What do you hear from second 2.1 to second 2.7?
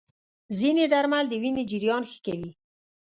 ښه کوي.